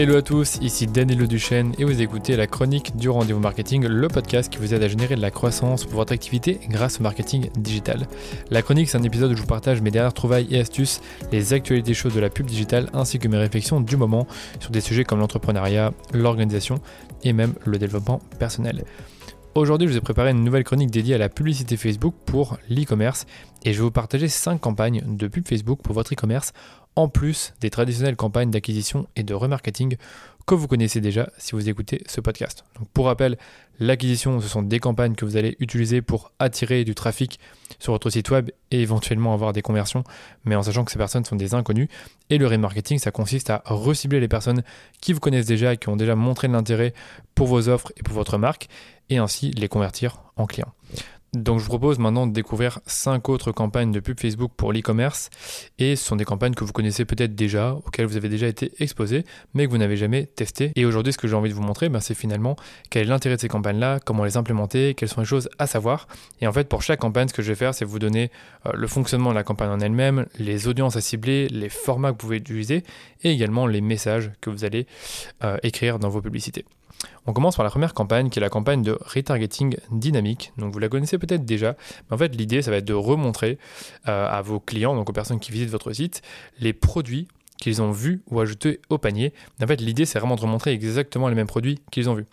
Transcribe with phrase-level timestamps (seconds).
[0.00, 4.06] Hello à tous, ici Danilo Duchesne et vous écoutez la chronique du rendez-vous marketing, le
[4.06, 7.50] podcast qui vous aide à générer de la croissance pour votre activité grâce au marketing
[7.58, 8.06] digital.
[8.48, 11.00] La chronique, c'est un épisode où je vous partage mes dernières trouvailles et astuces,
[11.32, 14.28] les actualités chaudes de la pub digitale ainsi que mes réflexions du moment
[14.60, 16.76] sur des sujets comme l'entrepreneuriat, l'organisation
[17.24, 18.84] et même le développement personnel.
[19.56, 23.26] Aujourd'hui, je vous ai préparé une nouvelle chronique dédiée à la publicité Facebook pour l'e-commerce
[23.64, 26.52] et je vais vous partager 5 campagnes de pub Facebook pour votre e-commerce
[26.98, 29.96] en plus des traditionnelles campagnes d'acquisition et de remarketing
[30.48, 32.64] que vous connaissez déjà si vous écoutez ce podcast.
[32.92, 33.38] Pour rappel,
[33.78, 37.38] l'acquisition, ce sont des campagnes que vous allez utiliser pour attirer du trafic
[37.78, 40.02] sur votre site web et éventuellement avoir des conversions,
[40.44, 41.88] mais en sachant que ces personnes sont des inconnus.
[42.30, 44.64] Et le remarketing, ça consiste à recibler les personnes
[45.00, 46.94] qui vous connaissent déjà et qui ont déjà montré de l'intérêt
[47.36, 48.68] pour vos offres et pour votre marque,
[49.08, 50.74] et ainsi les convertir en clients.
[51.34, 55.28] Donc je vous propose maintenant de découvrir 5 autres campagnes de pub Facebook pour l'e-commerce
[55.78, 58.72] et ce sont des campagnes que vous connaissez peut-être déjà, auxquelles vous avez déjà été
[58.78, 60.72] exposé mais que vous n'avez jamais testé.
[60.74, 62.56] Et aujourd'hui ce que j'ai envie de vous montrer ben, c'est finalement
[62.88, 66.08] quel est l'intérêt de ces campagnes-là, comment les implémenter, quelles sont les choses à savoir.
[66.40, 68.30] Et en fait pour chaque campagne ce que je vais faire c'est vous donner
[68.66, 72.14] euh, le fonctionnement de la campagne en elle-même, les audiences à cibler, les formats que
[72.14, 72.84] vous pouvez utiliser
[73.22, 74.86] et également les messages que vous allez
[75.44, 76.64] euh, écrire dans vos publicités.
[77.26, 80.52] On commence par la première campagne qui est la campagne de retargeting dynamique.
[80.56, 81.76] Donc vous la connaissez peut-être déjà,
[82.08, 83.58] mais en fait l'idée ça va être de remontrer
[84.08, 86.22] euh, à vos clients, donc aux personnes qui visitent votre site,
[86.58, 87.28] les produits
[87.58, 89.32] qu'ils ont vus ou ajoutés au panier.
[89.62, 92.26] En fait l'idée c'est vraiment de remontrer exactement les mêmes produits qu'ils ont vus.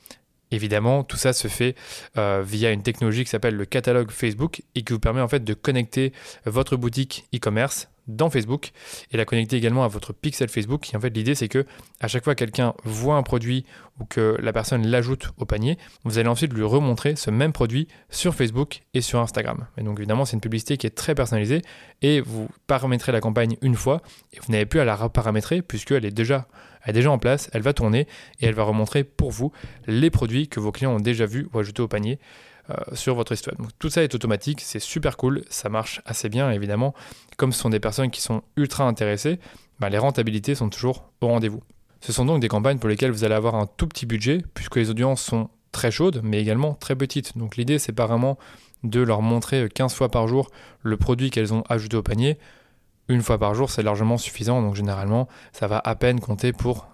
[0.52, 1.76] Évidemment, tout ça se fait
[2.18, 5.44] euh, via une technologie qui s'appelle le catalogue Facebook et qui vous permet en fait
[5.44, 6.14] de connecter
[6.46, 8.72] votre boutique e-commerce dans Facebook
[9.12, 10.94] et la connecter également à votre pixel Facebook.
[10.94, 11.66] Et en fait, l'idée, c'est que
[12.00, 13.66] à chaque fois que quelqu'un voit un produit
[14.00, 17.88] ou que la personne l'ajoute au panier, vous allez ensuite lui remontrer ce même produit
[18.10, 19.66] sur Facebook et sur Instagram.
[19.78, 21.62] Et donc, évidemment, c'est une publicité qui est très personnalisée
[22.02, 24.02] et vous paramétrez la campagne une fois
[24.34, 26.48] et vous n'avez plus à la reparamétrer puisqu'elle est déjà
[26.86, 28.08] est déjà en place, elle va tourner
[28.40, 29.52] et elle va remontrer pour vous
[29.88, 32.20] les produits que vos clients ont déjà vus ou ajoutés au panier.
[32.72, 33.68] Euh, sur votre web.
[33.78, 36.96] tout ça est automatique, c'est super cool, ça marche assez bien évidemment.
[37.38, 39.38] Comme ce sont des personnes qui sont ultra intéressées,
[39.80, 41.62] bah, les rentabilités sont toujours au rendez-vous.
[42.02, 44.78] Ce sont donc des campagnes pour lesquelles vous allez avoir un tout petit budget puisque
[44.78, 47.38] les audiences sont très chaudes mais également très petites.
[47.38, 48.40] Donc l'idée c'est pas vraiment
[48.84, 50.50] de leur montrer 15 fois par jour
[50.82, 52.40] le produit qu'elles ont ajouté au panier.
[53.08, 54.62] Une fois par jour, c'est largement suffisant.
[54.62, 56.88] Donc généralement, ça va à peine compter pour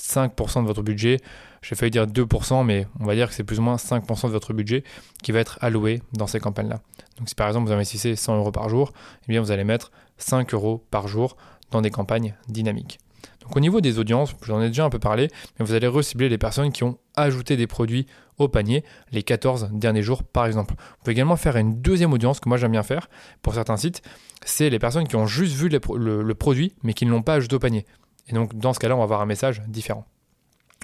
[0.00, 1.18] 5% de votre budget.
[1.60, 4.32] J'ai failli dire 2%, mais on va dire que c'est plus ou moins 5% de
[4.32, 4.84] votre budget
[5.22, 6.80] qui va être alloué dans ces campagnes-là.
[7.18, 8.92] Donc si par exemple vous investissez 100 euros par jour,
[9.24, 11.36] eh bien vous allez mettre 5 euros par jour
[11.70, 12.98] dans des campagnes dynamiques.
[13.42, 16.28] Donc au niveau des audiences, j'en ai déjà un peu parlé, mais vous allez recibler
[16.28, 18.06] les personnes qui ont ajouté des produits
[18.36, 20.74] au panier les 14 derniers jours par exemple.
[20.78, 23.08] Vous pouvez également faire une deuxième audience que moi j'aime bien faire
[23.42, 24.02] pour certains sites,
[24.44, 27.56] c'est les personnes qui ont juste vu le produit mais qui ne l'ont pas ajouté
[27.56, 27.86] au panier.
[28.28, 30.06] Et donc dans ce cas-là, on va avoir un message différent.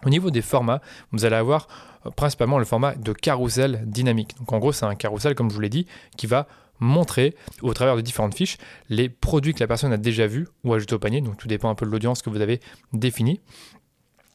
[0.04, 0.80] Au niveau des formats,
[1.12, 1.68] vous allez avoir
[2.06, 4.36] euh, principalement le format de carrousel dynamique.
[4.38, 6.46] Donc en gros, c'est un carrousel, comme je vous l'ai dit, qui va
[6.80, 8.58] montrer au travers de différentes fiches
[8.88, 11.20] les produits que la personne a déjà vus ou ajoutés au panier.
[11.20, 12.60] Donc tout dépend un peu de l'audience que vous avez
[12.92, 13.40] définie.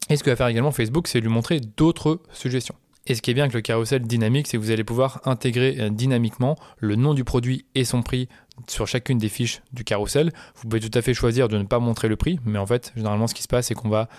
[0.10, 2.76] Et ce que va faire également Facebook, c'est lui montrer d'autres suggestions.
[3.10, 5.78] Et ce qui est bien avec le carrousel dynamique, c'est que vous allez pouvoir intégrer
[5.80, 8.28] euh, dynamiquement le nom du produit et son prix
[8.68, 10.32] sur chacune des fiches du carrousel.
[10.56, 12.92] Vous pouvez tout à fait choisir de ne pas montrer le prix, mais en fait,
[12.96, 14.10] généralement, ce qui se passe, c'est qu'on va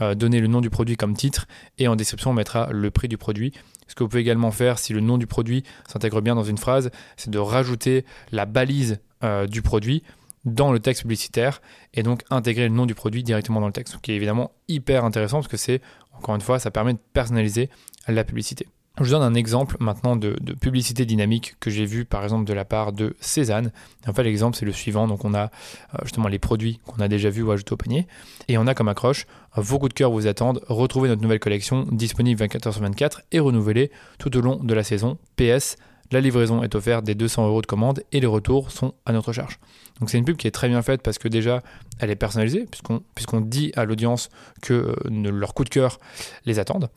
[0.00, 1.46] euh, donner le nom du produit comme titre
[1.78, 3.52] et en description, on mettra le prix du produit.
[3.90, 6.58] Ce que vous pouvez également faire, si le nom du produit s'intègre bien dans une
[6.58, 10.04] phrase, c'est de rajouter la balise euh, du produit
[10.44, 11.60] dans le texte publicitaire
[11.92, 14.52] et donc intégrer le nom du produit directement dans le texte, ce qui est évidemment
[14.68, 15.80] hyper intéressant parce que c'est,
[16.12, 17.68] encore une fois, ça permet de personnaliser
[18.06, 18.68] la publicité.
[19.00, 22.52] Je vous donne un exemple maintenant de, publicité dynamique que j'ai vu par exemple de
[22.52, 23.72] la part de Cézanne.
[24.06, 25.08] en fait, l'exemple c'est le suivant.
[25.08, 28.06] Donc, on a euh, justement les produits qu'on a déjà vus ou ajoutés au panier.
[28.48, 30.60] Et on a comme accroche vos coups de cœur vous attendent.
[30.68, 34.74] Retrouvez notre nouvelle collection disponible 24 h sur 24 et renouvelée tout au long de
[34.74, 35.16] la saison.
[35.36, 35.76] PS,
[36.10, 39.32] la livraison est offerte des 200 euros de commande et les retours sont à notre
[39.32, 39.58] charge.
[40.00, 41.62] Donc c'est une pub qui est très bien faite parce que déjà
[41.98, 44.30] elle est personnalisée puisqu'on dit à l'audience
[44.62, 45.98] que euh, leur coup de cœur
[46.46, 46.88] les attendent.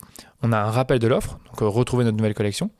[0.42, 2.70] On a un rappel de l'offre, donc euh, retrouvez notre nouvelle collection.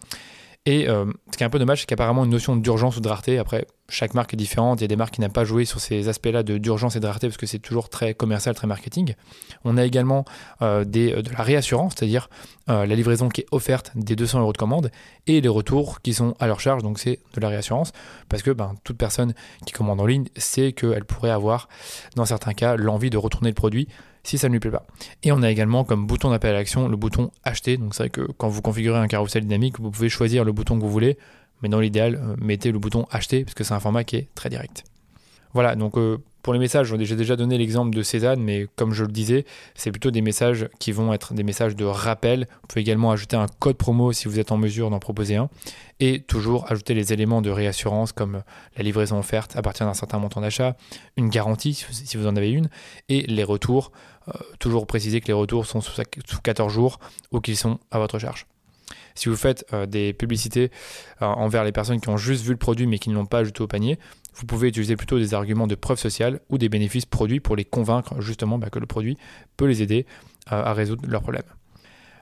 [0.66, 2.56] Et euh, ce qui est un peu dommage, c'est qu'il y a apparemment une notion
[2.56, 3.38] d'urgence ou de rareté.
[3.38, 4.80] Après, chaque marque est différente.
[4.80, 7.06] Il y a des marques qui n'aiment pas joué sur ces aspects-là d'urgence et de
[7.06, 9.14] rareté parce que c'est toujours très commercial, très marketing.
[9.64, 10.24] On a également
[10.62, 12.30] euh, des, de la réassurance, c'est-à-dire
[12.70, 14.90] euh, la livraison qui est offerte des 200 euros de commande
[15.26, 16.82] et les retours qui sont à leur charge.
[16.82, 17.92] Donc c'est de la réassurance
[18.30, 19.34] parce que ben, toute personne
[19.66, 21.68] qui commande en ligne sait qu'elle pourrait avoir,
[22.16, 23.86] dans certains cas, l'envie de retourner le produit
[24.24, 24.84] si ça ne lui plaît pas.
[25.22, 27.76] Et on a également comme bouton d'appel à l'action le bouton acheter.
[27.76, 30.76] Donc c'est vrai que quand vous configurez un carrousel dynamique, vous pouvez choisir le bouton
[30.76, 31.16] que vous voulez,
[31.62, 34.28] mais dans l'idéal, euh, mettez le bouton acheter parce que c'est un format qui est
[34.34, 34.84] très direct.
[35.52, 39.04] Voilà, donc euh, Pour les messages, j'ai déjà donné l'exemple de Cézanne, mais comme je
[39.04, 42.48] le disais, c'est plutôt des messages qui vont être des messages de rappel.
[42.50, 45.48] Vous pouvez également ajouter un code promo si vous êtes en mesure d'en proposer un.
[46.00, 48.42] Et toujours ajouter les éléments de réassurance comme
[48.76, 50.76] la livraison offerte à partir d'un certain montant d'achat,
[51.16, 52.68] une garantie si vous en avez une,
[53.08, 53.90] et les retours.
[54.28, 55.92] Euh, toujours préciser que les retours sont sous
[56.42, 56.98] 14 jours
[57.30, 58.46] ou qu'ils sont à votre charge.
[59.14, 60.70] Si vous faites euh, des publicités
[61.22, 63.40] euh, envers les personnes qui ont juste vu le produit mais qui ne l'ont pas
[63.40, 63.98] ajouté au panier,
[64.34, 67.64] vous pouvez utiliser plutôt des arguments de preuve sociale ou des bénéfices produits pour les
[67.64, 69.18] convaincre justement bah, que le produit
[69.56, 70.06] peut les aider
[70.46, 71.44] à résoudre leurs problèmes.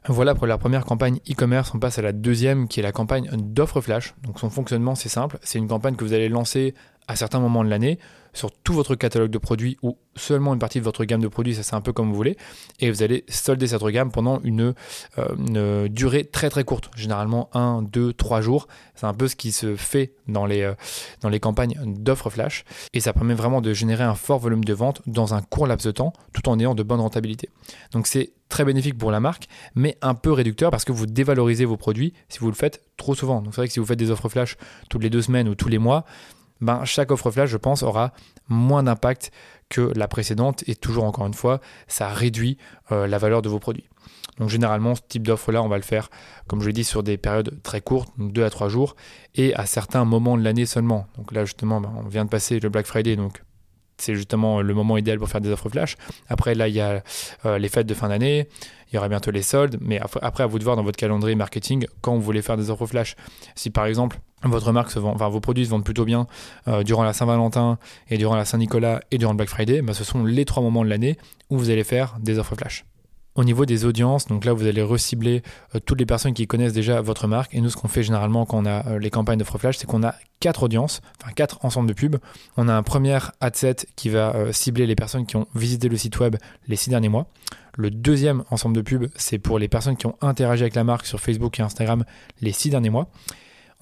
[0.06, 1.72] Voilà pour la première campagne e-commerce.
[1.75, 4.14] On passe à la deuxième qui est la campagne d'offre flash.
[4.22, 6.75] Donc son fonctionnement c'est simple, c'est une campagne que vous allez lancer
[7.08, 7.99] à certains moments de l'année
[8.34, 11.54] sur tout votre catalogue de produits ou seulement une partie de votre gamme de produits,
[11.54, 12.37] ça c'est un peu comme vous voulez,
[12.81, 14.75] et vous allez solder cette gamme pendant une,
[15.19, 18.69] euh, durée très très courte, généralement 1, 2, 3 jours.
[18.94, 20.75] C'est un peu ce qui se fait dans les, euh,
[21.20, 22.64] dans les campagnes d'offres flash,
[22.94, 25.87] et ça permet vraiment de générer un fort volume de vente dans un court laps
[25.87, 27.50] de temps, tout en ayant de bonnes rentabilités.
[27.93, 31.64] Donc c'est très bénéfique pour la marque, mais un peu réducteur parce que vous dévalorisez
[31.64, 33.40] vos produits si vous le faites trop souvent.
[33.40, 34.56] Donc c'est vrai que si vous faites des offres flash
[34.90, 36.04] toutes les deux semaines ou tous les mois,
[36.62, 38.12] ben, chaque offre flash, je pense, aura
[38.49, 39.32] moins d'impact
[39.69, 42.56] que la précédente et toujours encore une fois, ça réduit
[42.93, 43.88] euh, la valeur de vos produits.
[44.38, 46.09] Donc généralement, ce type d'offre-là, on va le faire,
[46.47, 48.97] comme je l'ai dit, sur des périodes très courtes, donc 2 à 3 jours,
[49.35, 51.06] et à certains moments de l'année seulement.
[51.17, 53.43] Donc là, justement, ben, on vient de passer le Black Friday, donc
[53.99, 55.97] c'est justement le moment idéal pour faire des offres flash.
[56.29, 57.03] Après, là, il y a
[57.44, 58.49] euh, les fêtes de fin d'année,
[58.91, 61.35] il y aura bientôt les soldes, mais après, à vous de voir dans votre calendrier
[61.35, 63.17] marketing quand vous voulez faire des offres flash.
[63.55, 66.27] Si par exemple, votre marque se vend, enfin vos produits se vendent plutôt bien
[66.69, 67.79] euh, durant la Saint-Valentin
[68.11, 70.85] et durant la Saint-Nicolas et durant le Black Friday, bah, ce sont les trois moments
[70.85, 71.17] de l'année
[71.49, 72.85] où vous allez faire des offres flash.
[73.34, 75.43] Au niveau des audiences, donc là vous allez recibler
[75.75, 77.55] euh, toutes les personnes qui connaissent déjà votre marque.
[77.55, 79.87] Et nous, ce qu'on fait généralement quand on a euh, les campagnes de flash, c'est
[79.87, 82.19] qu'on a quatre audiences, enfin quatre ensembles de pubs.
[82.58, 85.88] On a un premier ad set qui va euh, cibler les personnes qui ont visité
[85.88, 86.37] le site web
[86.69, 87.26] les six derniers mois.
[87.79, 91.06] Le deuxième ensemble de pubs, c'est pour les personnes qui ont interagi avec la marque
[91.06, 92.05] sur Facebook et Instagram
[92.43, 93.08] les six derniers mois.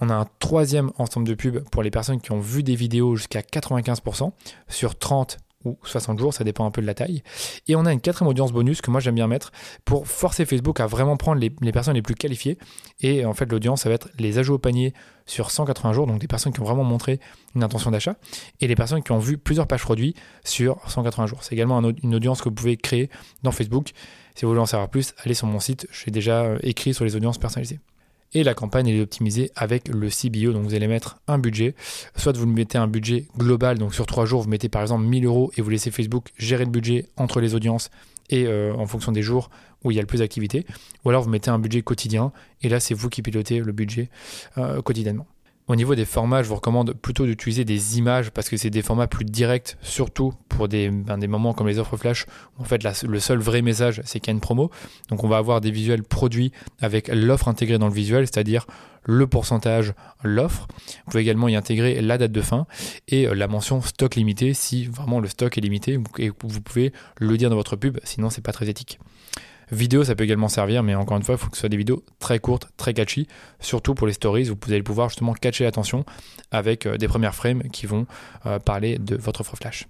[0.01, 3.17] On a un troisième ensemble de pubs pour les personnes qui ont vu des vidéos
[3.17, 4.31] jusqu'à 95%
[4.69, 7.23] sur 30 ou 60 jours, ça dépend un peu de la taille.
[7.69, 9.53] Et on a une quatrième audience bonus que moi j'aime bien mettre
[9.85, 12.59] pour forcer Facebook à vraiment prendre les, personnes les plus qualifiées.
[13.01, 14.95] Et en fait, l'audience, ça va être les ajouts au panier
[15.27, 17.21] sur 180 jours, donc des personnes qui ont vraiment montré
[17.55, 18.17] une intention d'achat,
[18.61, 20.15] et les personnes qui ont vu plusieurs pages produits
[20.45, 21.43] sur 180 jours.
[21.43, 23.11] C'est également une audience que vous pouvez créer
[23.43, 23.91] dans Facebook.
[24.35, 27.05] Si vous voulez en savoir plus, allez sur mon site, j'ai déjà euh, écrit sur
[27.05, 27.81] les audiences personnalisées
[28.33, 30.53] et la campagne est optimisée avec le CBO.
[30.53, 31.75] Donc vous allez mettre un budget,
[32.17, 35.25] soit vous mettez un budget global, donc sur trois jours vous mettez par exemple 1000
[35.25, 37.91] euros et vous laissez Facebook gérer le budget entre les audiences
[38.31, 39.51] et euh, en fonction des jours
[39.83, 40.67] où il y a le plus d'activité,
[41.05, 42.33] ou alors vous mettez un budget quotidien
[42.63, 44.11] et là c'est vous qui pilotez le budget
[44.59, 45.27] euh, quotidiennement.
[45.71, 48.83] Au niveau des formats, je vous recommande plutôt d'utiliser des images parce que c'est des
[48.83, 52.27] formats plus directs, surtout pour des, ben, moments comme les offres flash.
[52.59, 54.73] en fait, le seul vrai message, c'est qu'il y a une promo.
[55.11, 56.51] Donc, on va avoir des visuels produits
[56.81, 58.67] avec l'offre intégrée dans le visuel, c'est-à-dire
[59.05, 59.95] le pourcentage,
[60.25, 60.67] l'offre.
[61.05, 62.67] Vous pouvez également y intégrer la date de fin
[63.07, 66.93] et euh, la mention stock limité si vraiment le stock est limité et vous pouvez
[67.19, 68.99] le dire dans votre pub, sinon c'est pas très éthique.
[69.73, 71.77] Vidéo, ça peut également servir, mais encore une fois, il faut que ce soit des
[71.77, 73.29] vidéos très courtes, très catchy,
[73.61, 76.05] surtout pour les stories, où vous allez pouvoir justement catcher l'attention
[76.51, 78.07] avec euh, des premières frames qui vont
[78.47, 79.87] euh, parler de votre offre flash.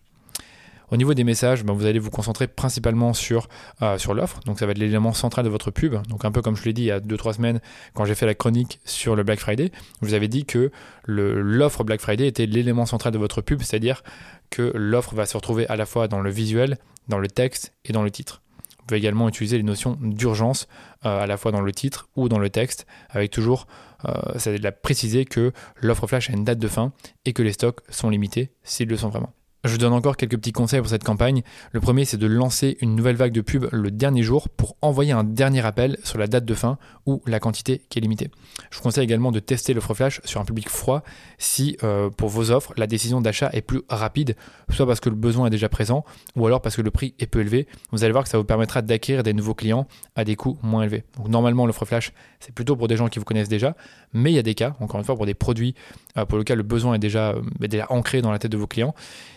[0.90, 3.48] Au niveau des messages, ben, vous allez vous concentrer principalement sur,
[3.80, 4.40] euh, sur l'offre.
[4.44, 5.94] Donc ça va être l'élément central de votre pub.
[6.08, 7.60] Donc un peu comme je l'ai dit il y a 2-3 semaines
[7.94, 9.70] quand j'ai fait la chronique sur le Black Friday,
[10.00, 10.72] vous avais dit que
[11.06, 14.02] l'offre Black Friday était l'élément central de votre pub, c'est-à-dire
[14.50, 16.76] que l'offre va se retrouver à la fois dans le visuel,
[17.08, 18.39] dans le texte et dans le titre
[18.90, 20.68] pouvez également utiliser les notions d'urgence
[21.06, 23.66] euh, à la fois dans le titre ou dans le texte, avec toujours,
[24.04, 26.92] euh, préciser que l'offre flash a une date de fin
[27.24, 29.32] et que les stocks sont limités s'ils le sont vraiment.
[29.62, 31.42] Je donne encore quelques petits conseils pour cette campagne.
[31.72, 35.12] Le premier, c'est de lancer une nouvelle vague de pub le dernier jour pour envoyer
[35.12, 38.30] un dernier appel sur la date de fin ou la quantité qui est limitée.
[38.70, 41.02] Je vous conseille également de tester l'offre flash sur un public froid
[41.36, 44.34] si euh, pour vos offres, la décision d'achat est plus rapide,
[44.70, 47.26] soit parce que le besoin est déjà présent ou alors parce que le prix est
[47.26, 47.68] peu élevé.
[47.92, 49.86] Vous allez voir que ça vous permettra d'acquérir des nouveaux clients
[50.16, 51.04] à des coûts moins élevés.
[51.18, 53.76] Donc normalement, l'offre flash, c'est plutôt pour des gens qui vous connaissent déjà,
[54.12, 55.74] mais il y a des cas, encore une fois, pour des produits
[56.16, 58.66] euh, pour lesquels le besoin est déjà, euh, déjà ancré dans la tête de vos
[58.66, 58.94] clients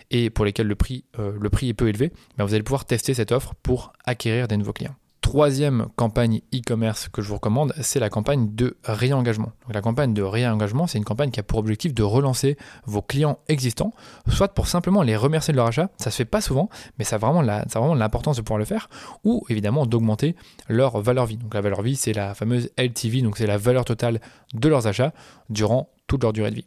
[0.09, 2.85] et pour lesquels le prix, euh, le prix est peu élevé, ben vous allez pouvoir
[2.85, 4.95] tester cette offre pour acquérir des nouveaux clients.
[5.33, 9.51] Troisième campagne e-commerce que je vous recommande, c'est la campagne de réengagement.
[9.67, 13.39] La campagne de réengagement, c'est une campagne qui a pour objectif de relancer vos clients
[13.47, 13.93] existants,
[14.29, 17.15] soit pour simplement les remercier de leur achat, ça se fait pas souvent, mais ça
[17.15, 18.91] a vraiment, la, ça a vraiment l'importance de pouvoir le faire,
[19.23, 20.35] ou évidemment d'augmenter
[20.69, 21.37] leur valeur vie.
[21.37, 24.21] Donc la valeur vie, c'est la fameuse LTV, donc c'est la valeur totale
[24.53, 25.13] de leurs achats
[25.49, 26.65] durant toute leur durée de vie.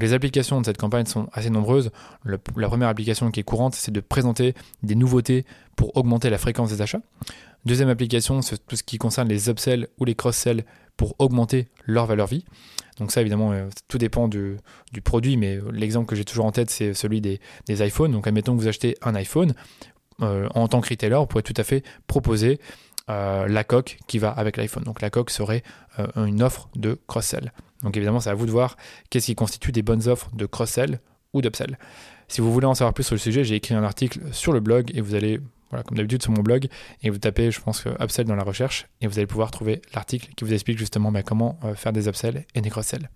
[0.00, 1.90] Les applications de cette campagne sont assez nombreuses.
[2.24, 5.44] la première application qui est courante, c'est de présenter des nouveautés
[5.76, 7.02] pour augmenter la fréquence des achats.
[7.64, 10.64] Deuxième application, c'est tout ce qui concerne les upsells ou les cross-sells
[10.96, 12.44] pour augmenter leur valeur vie.
[12.98, 14.58] Donc ça, évidemment, euh, tout dépend du,
[15.04, 18.12] produit, mais l'exemple que j'ai toujours en tête, c'est celui des, iPhones.
[18.12, 19.54] Donc admettons que vous achetez un iPhone,
[20.20, 22.60] euh, en tant que retailer, vous pourrez tout à fait proposer
[23.10, 24.84] euh, la coque qui va avec l'iPhone.
[24.84, 25.62] Donc la coque serait
[26.16, 27.52] une offre de cross-sell.
[27.82, 28.76] Donc évidemment, c'est à vous de voir
[29.10, 31.00] qu'est-ce qui constitue des bonnes offres de cross-sell
[31.32, 31.78] ou d'upsell.
[32.28, 34.60] Si vous voulez en savoir plus sur le sujet, j'ai écrit un article sur le
[34.60, 35.40] blog et vous allez
[35.72, 36.68] voilà, comme d'habitude sur mon blog,
[37.02, 40.28] et vous tapez, je pense, upsell dans la recherche, et vous allez pouvoir trouver l'article
[40.36, 43.08] qui vous explique justement bah, comment euh, faire des upsells et des cross-sells.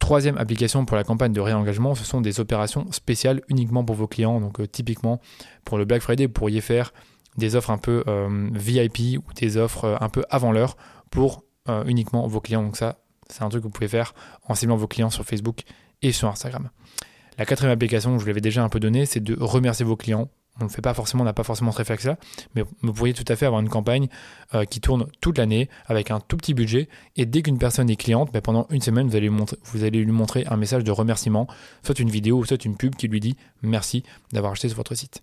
[0.00, 4.08] Troisième application pour la campagne de réengagement, ce sont des opérations spéciales uniquement pour vos
[4.08, 4.40] clients.
[4.40, 5.20] Donc euh, typiquement
[5.64, 6.92] pour le Black Friday, vous pourriez faire
[7.36, 10.76] des offres un peu euh, VIP ou des offres un peu avant l'heure
[11.10, 11.44] pour
[11.86, 12.64] uniquement vos clients.
[12.64, 12.98] Donc ça,
[13.32, 14.14] c'est un truc que vous pouvez faire
[14.46, 15.62] en ciblant vos clients sur Facebook
[16.02, 16.70] et sur Instagram.
[17.38, 20.28] La quatrième application, je vous l'avais déjà un peu donné, c'est de remercier vos clients
[20.60, 22.18] on ne fait pas forcément, on n'a pas forcément très fait que ça,
[22.54, 24.08] mais vous pourriez tout à fait avoir une campagne
[24.54, 26.88] euh, qui tourne toute l'année avec un tout petit budget.
[27.16, 29.84] Et dès qu'une personne est cliente, ben, pendant une semaine, vous allez, lui montrer, vous
[29.84, 31.46] allez lui montrer un message de remerciement,
[31.82, 35.22] soit une vidéo, soit une pub qui lui dit merci d'avoir acheté sur votre site.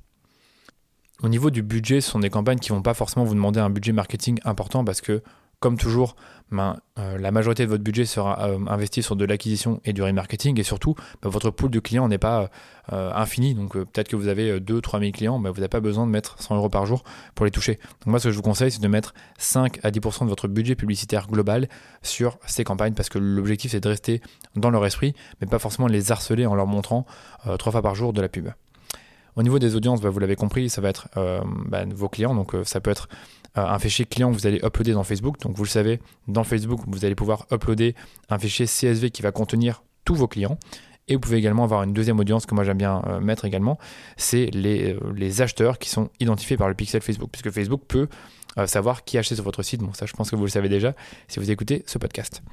[1.22, 3.60] Au niveau du budget, ce sont des campagnes qui ne vont pas forcément vous demander
[3.60, 5.22] un budget marketing important parce que
[5.60, 6.16] comme toujours,
[6.52, 10.02] ben, euh, la majorité de votre budget sera euh, investi sur de l'acquisition et du
[10.02, 12.50] remarketing et surtout, ben, votre pool de clients n'est pas
[12.94, 13.54] euh, infini.
[13.54, 16.42] Donc peut-être que vous avez 2-3 000 clients, ben, vous n'avez pas besoin de mettre
[16.42, 17.04] 100 euros par jour
[17.36, 17.76] pour les toucher.
[17.76, 20.48] Donc moi, ce que je vous conseille, c'est de mettre 5 à 10% de votre
[20.48, 21.68] budget publicitaire global
[22.02, 24.22] sur ces campagnes parce que l'objectif, c'est de rester
[24.56, 27.06] dans leur esprit, mais pas forcément les harceler en leur montrant
[27.44, 28.50] 3 fois par jour de la pub.
[29.36, 31.10] Au niveau des audiences, vous l'avez compris, ça va être
[31.94, 32.34] vos clients.
[32.34, 33.08] Donc ça peut être
[33.68, 35.40] un fichier client que vous allez uploader dans Facebook.
[35.40, 37.96] Donc vous le savez, dans Facebook, vous allez pouvoir uploader
[38.30, 40.58] un fichier CSV qui va contenir tous vos clients.
[41.08, 43.80] Et vous pouvez également avoir une deuxième audience que moi j'aime bien euh, mettre également,
[44.16, 48.08] c'est les, euh, les, acheteurs qui sont identifiés par le pixel Facebook, puisque Facebook peut
[48.66, 49.82] savoir qui a acheté sur votre site.
[49.82, 50.94] Bon, ça je pense que vous le savez déjà
[51.28, 52.44] si vous écoutez ce podcast.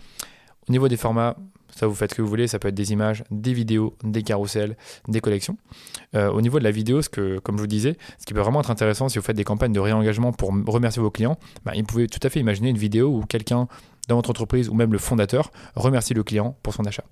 [0.68, 1.36] Au niveau des formats,
[1.74, 4.22] ça vous faites ce que vous voulez, ça peut être des images, des vidéos, des
[4.22, 4.76] carousels,
[5.08, 5.56] des collections.
[6.14, 8.40] Euh, au niveau de la vidéo, ce que, comme je vous disais, ce qui peut
[8.40, 11.72] vraiment être intéressant si vous faites des campagnes de réengagement pour remercier vos clients, bah,
[11.76, 13.68] vous pouvez tout à fait imaginer une vidéo où quelqu'un
[14.08, 17.04] dans votre entreprise ou même le fondateur remercie le client pour son achat.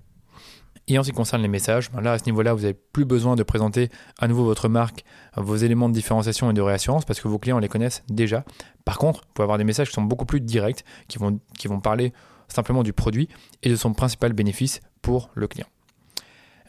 [0.87, 3.05] Et en ce qui concerne les messages, ben là à ce niveau-là, vous n'avez plus
[3.05, 5.03] besoin de présenter à nouveau votre marque,
[5.35, 8.43] vos éléments de différenciation et de réassurance parce que vos clients les connaissent déjà.
[8.85, 11.67] Par contre, vous pouvez avoir des messages qui sont beaucoup plus directs, qui vont, qui
[11.67, 12.13] vont parler
[12.47, 13.29] simplement du produit
[13.63, 15.67] et de son principal bénéfice pour le client.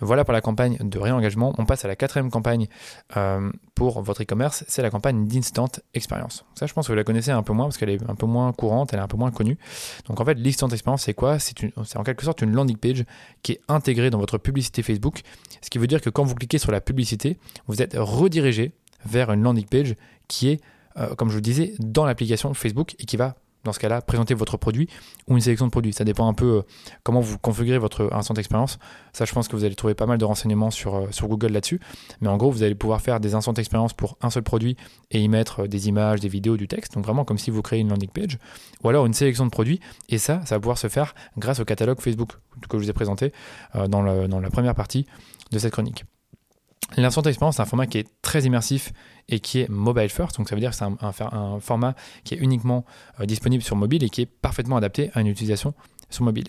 [0.01, 1.55] Voilà pour la campagne de réengagement.
[1.57, 2.69] On passe à la quatrième campagne
[3.17, 6.45] euh, pour votre e-commerce, c'est la campagne d'instant expérience.
[6.55, 8.27] Ça, je pense que vous la connaissez un peu moins parce qu'elle est un peu
[8.27, 9.57] moins courante, elle est un peu moins connue.
[10.07, 11.39] Donc en fait, l'instant expérience, c'est quoi?
[11.39, 13.05] C'est en quelque sorte une landing page
[13.43, 15.23] qui est intégrée dans votre publicité Facebook.
[15.63, 18.73] Ce qui veut dire que quand vous cliquez sur la publicité, vous êtes redirigé
[19.07, 19.95] vers une landing page
[20.29, 20.61] qui est,
[20.99, 24.35] euh, comme je vous disais, dans l'application Facebook et qui va dans ce cas-là, présenter
[24.35, 24.89] votre produit
[25.29, 25.93] ou une sélection de produits.
[25.93, 26.63] Ça dépend un peu euh,
[27.03, 28.79] comment vous configurez votre instant expérience.
[29.13, 31.81] Ça, je pense que vous allez trouver pas mal de renseignements sur, euh, Google là-dessus.
[32.21, 34.77] Mais en gros, vous allez pouvoir faire des instants expérience pour un seul produit
[35.11, 36.95] et y mettre euh, des images, des vidéos, du texte.
[36.95, 38.39] Donc vraiment comme si vous créez une landing page.
[38.83, 39.81] Ou alors une sélection de produits.
[40.09, 42.33] Et ça, ça va pouvoir se faire grâce au catalogue Facebook
[42.69, 43.33] que je vous ai présenté
[43.89, 45.07] dans la première partie
[45.53, 46.05] de cette chronique.
[46.97, 48.93] L'instant expérience, c'est un format qui est très immersif
[49.29, 50.39] et qui est mobile first.
[50.39, 52.85] Donc ça veut dire que c'est un, format qui est uniquement
[53.21, 55.75] euh, disponible sur mobile et qui est parfaitement adapté à une utilisation
[56.11, 56.47] sur mobile.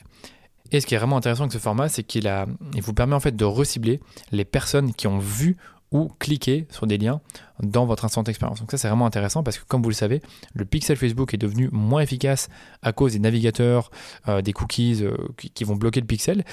[0.72, 2.32] Et ce qui est vraiment intéressant avec ce format, c'est qu'il
[2.76, 4.00] il vous permet en fait de recibler
[4.32, 5.58] les personnes qui ont vu
[5.92, 7.22] ou cliquer sur des liens
[7.62, 8.60] dans votre instant expérience.
[8.60, 10.22] Donc ça c'est vraiment intéressant parce que comme vous le savez,
[10.54, 12.50] le pixel Facebook est devenu moins efficace
[12.82, 13.90] à cause des navigateurs,
[14.28, 16.44] euh, des cookies euh, qui, vont bloquer le pixel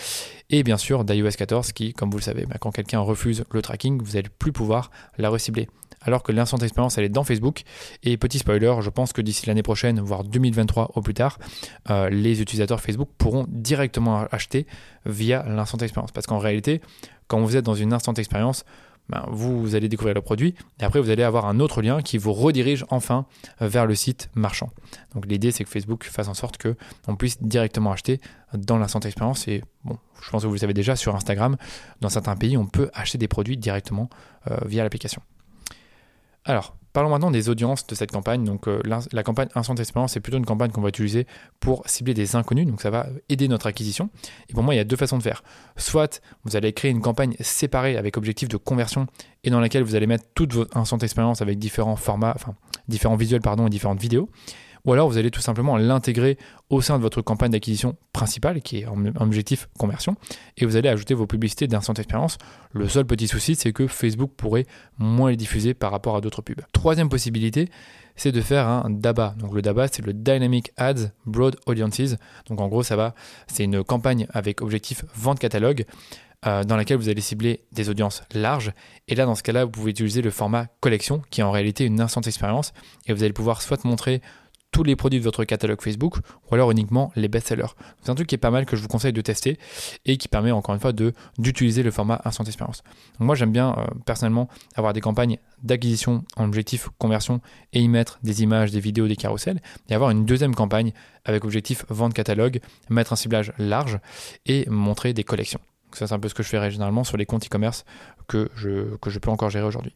[0.50, 3.62] et bien sûr d'iOS 14 qui, comme vous le savez, bah, quand quelqu'un refuse le
[3.62, 5.68] tracking, vous n'allez plus pouvoir la recibler.
[6.00, 7.62] Alors que l'instant expérience elle est dans Facebook
[8.02, 11.38] et petit spoiler, je pense que d'ici l'année prochaine, voire 2023 au plus tard,
[11.90, 14.66] euh, les utilisateurs Facebook pourront directement acheter
[15.06, 16.80] via l'instant expérience parce qu'en réalité,
[17.26, 18.64] quand vous êtes dans une instant expérience,
[19.08, 22.16] ben, vous, allez découvrir le produit et après vous allez avoir un autre lien qui
[22.16, 23.26] vous redirige enfin
[23.60, 24.70] vers le site marchand.
[25.14, 26.74] Donc l'idée c'est que Facebook fasse en sorte que
[27.06, 28.20] on puisse directement acheter
[28.54, 31.56] dans l'instant expérience et bon, je pense que vous le savez déjà sur Instagram,
[32.00, 34.08] dans certains pays on peut acheter des produits directement
[34.50, 35.20] euh, via l'application.
[36.44, 38.44] Alors, Parlons maintenant des audiences de cette campagne.
[38.44, 41.26] Donc, euh, la, campagne Instant Expérience, c'est plutôt une campagne qu'on va utiliser
[41.58, 42.68] pour cibler des inconnus.
[42.68, 44.10] Donc, ça va aider notre acquisition.
[44.48, 45.42] Et pour moi, il y a deux façons de faire.
[45.76, 49.08] Soit vous allez créer une campagne séparée avec objectif de conversion
[49.42, 52.54] et dans laquelle vous allez mettre toute votre Instant Expérience avec différents formats, enfin,
[52.86, 54.30] différents visuels, pardon, et différentes vidéos.
[54.84, 56.38] Ou alors vous allez tout simplement l'intégrer
[56.70, 60.16] au sein de votre campagne d'acquisition principale, qui est un objectif conversion,
[60.56, 62.38] et vous allez ajouter vos publicités d'instant expérience.
[62.72, 64.66] Le seul petit souci, c'est que Facebook pourrait
[64.98, 66.60] moins les diffuser par rapport à d'autres pubs.
[66.72, 67.68] Troisième possibilité,
[68.16, 69.34] c'est de faire un DABA.
[69.38, 72.16] Donc le DABA, c'est le Dynamic Ads Broad Audiences.
[72.48, 73.14] Donc en gros, ça va,
[73.46, 75.84] c'est une campagne avec objectif vente catalogue
[76.46, 78.72] euh, dans laquelle vous allez cibler des audiences larges.
[79.08, 81.84] Et là, dans ce cas-là, vous pouvez utiliser le format collection, qui est en réalité
[81.84, 82.72] une instant expérience,
[83.06, 84.20] et vous allez pouvoir soit montrer
[84.74, 86.16] tous les produits de votre catalogue Facebook
[86.50, 87.72] ou alors uniquement les best-sellers.
[88.02, 89.56] C'est un truc qui est pas mal que je vous conseille de tester
[90.04, 90.92] et qui permet encore une fois
[91.38, 92.82] d'utiliser le format instant expérience.
[93.20, 97.40] moi j'aime bien euh, personnellement avoir des campagnes d'acquisition en objectif conversion
[97.72, 100.92] et y mettre des images, des vidéos, des carousels et avoir une deuxième campagne
[101.24, 102.58] avec objectif vente catalogue,
[102.90, 104.00] mettre un ciblage large
[104.44, 105.60] et montrer des collections.
[105.92, 107.84] ça c'est un peu ce que je ferai généralement sur les comptes e-commerce
[108.26, 109.94] que je peux encore gérer aujourd'hui.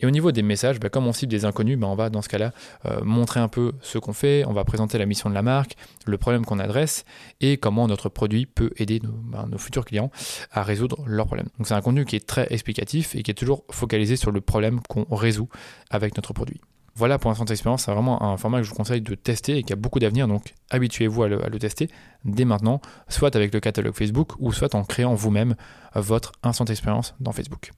[0.00, 2.22] Et au niveau des messages, bah, comme on cible des inconnus, bah, on va dans
[2.22, 2.52] ce cas-là
[2.86, 5.76] euh, montrer un peu ce qu'on fait, on va présenter la mission de la marque,
[6.06, 7.04] le problème qu'on adresse
[7.40, 10.10] et comment notre produit peut aider nos, bah, futurs clients
[10.52, 11.48] à résoudre leurs problèmes.
[11.58, 14.40] Donc c'est un contenu qui est très explicatif et qui est toujours focalisé sur le
[14.40, 15.48] problème qu'on résout
[15.90, 16.60] avec notre produit.
[16.94, 19.62] Voilà pour l'instant expérience, c'est vraiment un format que je vous conseille de tester et
[19.62, 21.90] qui a beaucoup d'avenir, donc habituez-vous à à le, tester
[22.24, 25.56] dès maintenant, soit avec le catalogue Facebook ou soit en créant vous-même
[25.94, 27.72] votre instant expérience dans Facebook.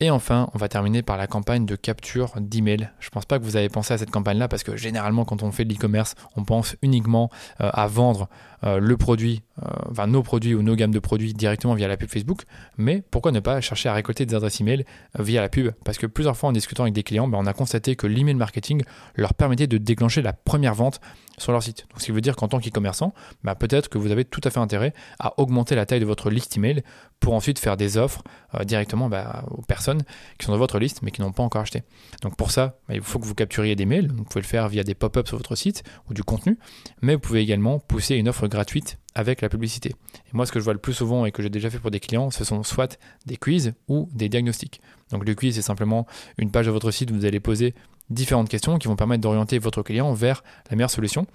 [0.00, 2.88] Et enfin, on va terminer par la campagne de capture d'email.
[3.00, 5.42] Je ne pense pas que vous avez pensé à cette campagne-là parce que généralement, quand
[5.42, 8.28] on fait de l'e-commerce, on pense uniquement euh, à vendre
[8.62, 11.96] euh, le produit, euh, enfin nos produits ou nos gammes de produits directement via la
[11.96, 12.42] pub Facebook.
[12.76, 14.84] Mais pourquoi ne pas chercher à récolter des adresses email
[15.18, 15.72] via la pub?
[15.84, 18.36] Parce que plusieurs fois en discutant avec des clients, ben, on a constaté que l'email
[18.36, 18.84] marketing
[19.16, 21.00] leur permettait de déclencher la première vente
[21.38, 21.86] sur leur site.
[21.90, 23.14] Donc, ce qui veut dire qu'en tant qu'e-commerçant,
[23.44, 26.30] bah, peut-être que vous avez tout à fait intérêt à augmenter la taille de votre
[26.30, 26.82] liste email
[27.20, 28.22] pour ensuite faire des offres
[28.54, 30.02] euh, directement bah, aux personnes
[30.38, 31.82] qui sont dans votre liste mais qui n'ont pas encore acheté.
[32.22, 34.10] Donc pour ça, bah, il faut que vous capturiez des mails.
[34.12, 36.58] vous pouvez le faire via des pop-ups sur votre site ou du contenu,
[37.02, 39.90] mais vous pouvez également pousser une offre gratuite avec la publicité.
[39.90, 41.90] Et moi, ce que je vois le plus souvent et que j'ai déjà fait pour
[41.90, 44.80] des clients, ce sont soit des quiz ou des diagnostics.
[45.10, 47.74] Donc le quiz, c'est simplement une page de votre site où vous allez poser
[48.10, 51.26] différentes questions qui vont permettre d'orienter votre client vers la meilleure solution.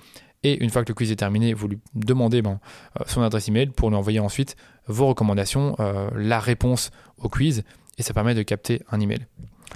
[0.43, 2.59] Et une fois que le quiz est terminé, vous lui demandez ben,
[2.99, 4.55] euh, son adresse email pour lui envoyer ensuite
[4.87, 7.63] vos recommandations, euh, la réponse au quiz,
[7.97, 9.25] et ça permet de capter un email.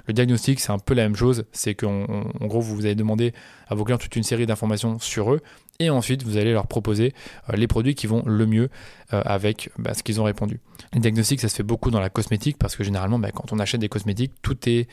[0.06, 2.06] Le diagnostic, c'est un peu la même chose, c'est qu'en
[2.40, 3.32] gros, vous allez demander
[3.68, 5.40] à vos clients toute une série d'informations sur eux,
[5.80, 7.14] et ensuite vous allez leur proposer
[7.50, 8.68] euh, les produits qui vont le mieux
[9.10, 10.60] avec bah, ce qu'ils ont répondu.
[10.92, 13.58] Le diagnostic, ça se fait beaucoup dans la cosmétique, parce que généralement, bah, quand on
[13.58, 14.86] achète des cosmétiques, tout, est,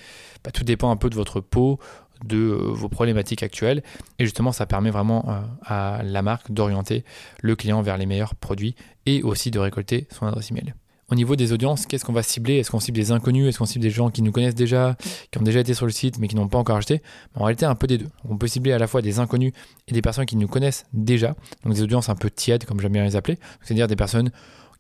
[0.44, 1.80] bah, tout dépend un peu de votre peau,
[2.24, 3.84] de euh, vos problématiques actuelles.
[4.20, 7.04] Et justement, ça permet vraiment euh, à la marque d'orienter
[7.42, 10.74] le client vers les meilleurs produits et aussi de récolter son adresse email.
[11.12, 12.56] Au niveau des audiences, qu'est-ce qu'on va cibler?
[12.56, 13.48] Est-ce qu'on cible des inconnus?
[13.48, 14.98] Est-ce qu'on cible des gens qui nous connaissent déjà,
[15.32, 17.04] qui ont déjà été sur le site mais qui n'ont pas encore acheté?
[17.36, 18.10] En réalité, un peu des deux.
[18.28, 19.54] On peut cibler à la fois des inconnus
[19.88, 22.94] et des personnes qui nous connaissent déjà, donc des audiences un peu tièdes, comme j'aime
[22.94, 24.32] bien les appeler, c'est-à-dire des personnes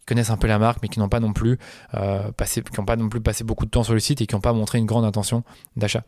[0.05, 1.57] connaissent un peu la marque mais qui n'ont pas non plus
[1.93, 4.27] euh, passé, qui n'ont pas non plus passé beaucoup de temps sur le site et
[4.27, 5.43] qui n'ont pas montré une grande intention
[5.75, 6.03] d'achat.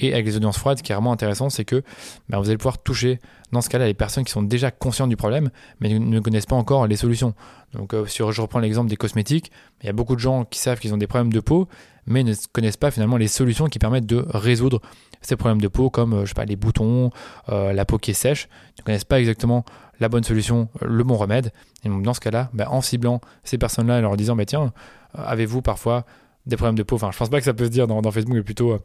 [0.00, 1.82] Et avec les audiences froides, ce qui est vraiment intéressant, c'est que
[2.28, 3.18] bah, vous allez pouvoir toucher,
[3.50, 6.54] dans ce cas-là, les personnes qui sont déjà conscientes du problème, mais ne connaissent pas
[6.54, 7.34] encore les solutions.
[7.72, 9.50] Donc, euh, si je reprends l'exemple des cosmétiques,
[9.82, 11.66] il y a beaucoup de gens qui savent qu'ils ont des problèmes de peau,
[12.08, 14.80] mais ne connaissent pas finalement les solutions qui permettent de résoudre
[15.20, 17.10] ces problèmes de peau, comme euh, je sais pas, les boutons,
[17.48, 18.48] euh, la peau qui est sèche.
[18.78, 19.64] Ne connaissent pas exactement
[20.00, 21.52] la bonne solution, le bon remède.
[21.84, 24.72] Et donc, dans ce cas-là, bah, en ciblant ces personnes-là et leur disant, bah, tiens,
[25.14, 26.04] avez-vous parfois
[26.46, 26.96] des problèmes de peau?
[26.96, 28.78] Enfin, je pense pas que ça peut se dire dans, Facebook, mais plutôt euh,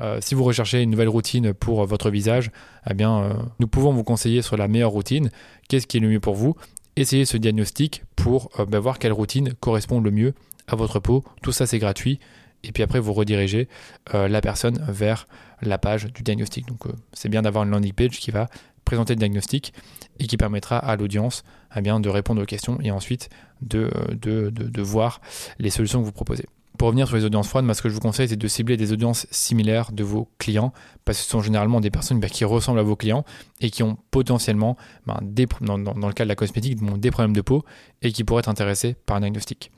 [0.00, 2.50] euh, si vous recherchez une nouvelle routine pour euh, votre visage,
[2.88, 5.30] eh bien, nous pouvons vous conseiller sur la meilleure routine.
[5.68, 6.56] Qu'est-ce qui est le mieux pour vous?
[6.96, 10.34] Essayez ce diagnostic pour bah, voir quelle routine correspond le mieux
[10.68, 11.24] à votre peau.
[11.42, 12.20] Tout ça, c'est gratuit.
[12.66, 13.68] Et puis après, vous redirigez
[14.12, 15.26] la personne vers
[15.62, 16.66] la page du diagnostic.
[16.66, 18.48] Donc, c'est bien d'avoir une landing page qui va
[18.84, 19.72] présenter le diagnostic
[20.18, 21.42] et qui permettra à l'audience
[21.76, 23.28] eh de répondre aux questions et ensuite
[23.62, 25.20] de, de, de voir
[25.58, 26.46] les solutions que vous proposez.
[26.78, 28.76] Pour revenir sur les audiences froides, moi, ce que je vous conseille, c'est de cibler
[28.76, 30.72] des audiences similaires de vos clients,
[31.04, 33.24] parce que ce sont généralement des personnes bah, qui ressemblent à vos clients
[33.60, 35.20] et qui ont potentiellement, bah,
[35.60, 37.64] dans, le cas de la cosmétique, des problèmes de peau
[38.02, 39.70] et qui pourraient être intéressés par un diagnostic.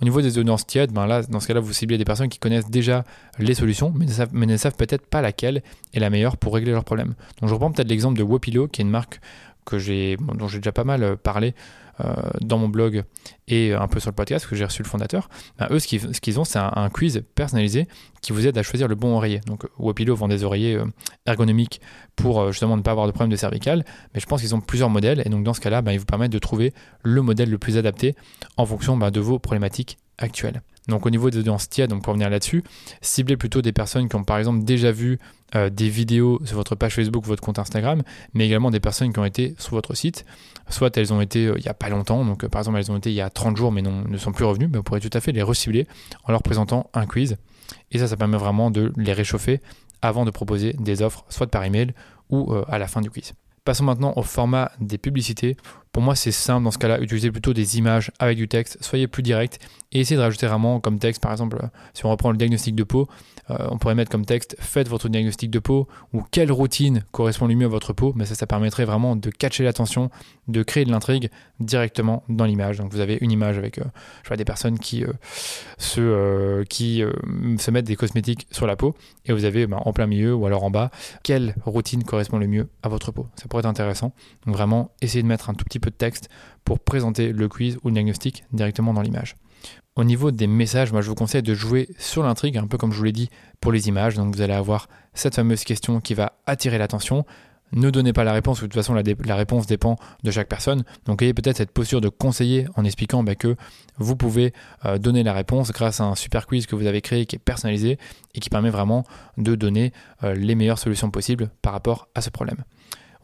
[0.00, 2.38] Au niveau des audiences tièdes, ben là, dans ce cas-là, vous ciblez des personnes qui
[2.38, 3.04] connaissent déjà
[3.38, 7.14] les solutions, mais ne savent, peut-être pas laquelle est la meilleure pour régler leurs problèmes.
[7.40, 9.20] Donc je reprends peut-être l'exemple de Wopilo, qui est une marque
[9.70, 10.16] dont j'ai
[10.58, 11.54] déjà pas mal euh, parlé
[12.40, 13.04] dans mon blog
[13.48, 16.40] et un peu sur le podcast que j'ai reçu le fondateur, ben, eux, ce qu'ils,
[16.40, 17.86] ont, c'est un, quiz personnalisé
[18.20, 19.40] qui vous aide à choisir le bon oreiller.
[19.46, 20.84] Donc, Wapilo vend des oreillers euh,
[21.26, 21.80] ergonomiques
[22.16, 23.84] pour euh, justement ne pas avoir de problème de cervical,
[24.14, 26.04] mais je pense qu'ils ont plusieurs modèles et donc dans ce cas-là, ben, ils vous
[26.04, 28.14] permettent de trouver le modèle le plus adapté
[28.56, 30.62] en fonction ben, de vos problématiques actuelle.
[30.88, 32.64] Donc au niveau des audiences tièdes, donc pour revenir là-dessus,
[33.02, 35.18] ciblez plutôt des personnes qui ont par exemple déjà vu
[35.54, 38.02] euh, des vidéos sur votre page Facebook, votre compte Instagram,
[38.32, 40.24] mais également des personnes qui ont été sur votre site.
[40.70, 42.90] Soit elles ont été euh, il n'y a pas longtemps, donc euh, par exemple elles
[42.90, 45.00] ont été il y a 30 jours mais ne sont plus revenues, mais vous pourrez
[45.00, 45.86] tout à fait les recibler
[46.24, 47.36] en leur présentant un quiz.
[47.92, 49.60] Et ça, ça permet vraiment de les réchauffer
[50.00, 51.92] avant de proposer des offres, soit par email
[52.30, 53.34] ou à la fin du quiz.
[53.68, 55.54] Passons maintenant au format des publicités.
[55.92, 59.06] Pour moi, c'est simple dans ce cas-là, utilisez plutôt des images avec du texte, soyez
[59.08, 59.58] plus direct
[59.92, 61.58] et essayez de rajouter vraiment comme texte, par exemple,
[61.92, 65.08] si on reprend le diagnostic de peau, euh, on pourrait mettre comme texte faites votre
[65.08, 68.12] diagnostic de peau ou quelle routine correspond le mieux à votre peau.
[68.16, 70.10] Mais ça, permettrait vraiment de catcher l'attention,
[70.48, 71.30] de créer de l'intrigue
[71.60, 72.78] directement dans l'image.
[72.78, 73.84] Donc vous avez une image avec euh,
[74.22, 75.12] je vois, des personnes qui, euh,
[75.78, 78.94] se mettent des cosmétiques sur la peau
[79.26, 80.90] et vous avez ben, en plein milieu ou alors en bas
[81.22, 83.26] quelle routine correspond le mieux à votre peau.
[83.36, 84.12] Ça pourrait être intéressant.
[84.46, 86.28] Donc vraiment, essayez de mettre un tout petit peu de texte
[86.64, 89.36] pour présenter le quiz ou le diagnostic directement dans l'image.
[89.98, 92.92] Au niveau des messages, moi je vous conseille de jouer sur l'intrigue, un peu comme
[92.92, 93.30] je vous l'ai dit
[93.60, 94.14] pour les images.
[94.14, 97.26] Donc vous allez avoir cette fameuse question qui va attirer l'attention.
[97.72, 100.84] Ne donnez pas la réponse, de toute façon la, réponse dépend de chaque personne.
[101.06, 103.56] Donc ayez peut-être cette posture de conseiller en expliquant bah, que
[103.96, 104.52] vous pouvez
[104.84, 107.40] euh, donner la réponse grâce à un super quiz que vous avez créé qui est
[107.40, 107.98] personnalisé
[108.36, 109.02] et qui permet vraiment
[109.36, 112.62] de donner euh, les meilleures solutions possibles par rapport à ce problème.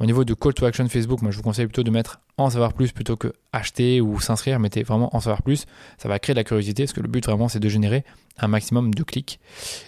[0.01, 2.51] Au niveau de call to action Facebook, moi je vous conseille plutôt de mettre en
[2.51, 4.59] savoir plus plutôt que acheter ou s'inscrire.
[4.59, 5.67] Mettez vraiment en savoir plus.
[5.99, 8.05] Ça va créer de la curiosité parce que le but vraiment c'est de générer
[8.39, 9.39] un maximum de clics.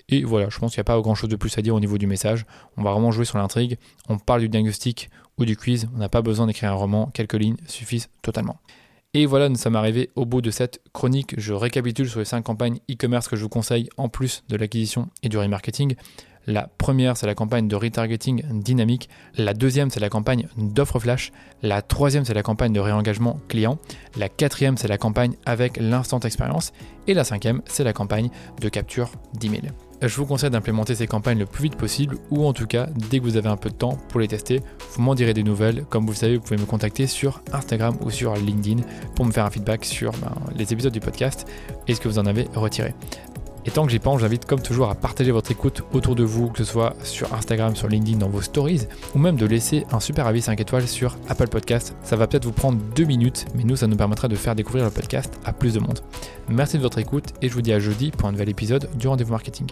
[0.09, 1.81] Et voilà, je pense qu'il n'y a pas grand chose de plus à dire au
[1.81, 2.47] niveau du message.
[2.77, 3.79] On va vraiment jouer sur l'intrigue.
[4.09, 5.89] On parle du diagnostic ou du quiz.
[5.95, 7.11] On n'a pas besoin d'écrire un roman.
[7.13, 8.59] Quelques lignes suffisent totalement.
[9.15, 11.35] Et voilà, nous sommes arrivés au bout de cette chronique.
[11.39, 15.09] Je récapitule sur les 5 campagnes e-commerce que je vous conseille en plus de l'acquisition
[15.23, 15.97] et du remarketing.
[16.47, 19.09] La première, c'est la campagne de retargeting dynamique.
[19.37, 21.33] La deuxième, c'est la campagne d'offre flash.
[21.63, 23.79] La troisième, c'est la campagne de réengagement client.
[24.17, 26.73] La quatrième, c'est la campagne avec l'instant expérience.
[27.09, 28.31] Et la cinquième, c'est la campagne
[28.61, 29.73] de capture d'email.
[30.03, 33.19] Je vous conseille d'implémenter ces campagnes le plus vite possible ou en tout cas dès
[33.19, 34.61] que vous avez un peu de temps pour les tester.
[34.93, 35.85] Vous m'en direz des nouvelles.
[35.89, 38.83] Comme vous le savez, vous pouvez me contacter sur Instagram ou sur LinkedIn
[39.15, 41.47] pour me faire un feedback sur ben, les épisodes du podcast
[41.89, 42.95] et ce que vous en avez retiré.
[43.67, 46.49] Et tant que j'y pense, j'invite comme toujours à partager votre écoute autour de vous,
[46.49, 48.83] que ce soit sur Instagram, sur LinkedIn, dans vos stories,
[49.15, 51.97] ou même de laisser un super avis 5 étoiles sur Apple Podcast.
[52.03, 54.85] Ça va peut-être vous prendre 2 minutes, mais nous, ça nous permettra de faire découvrir
[54.85, 55.99] le podcast à plus de monde.
[56.49, 59.09] Merci de votre écoute et je vous dis à jeudi pour un nouvel épisode du
[59.09, 59.67] Rendez-vous Marketing.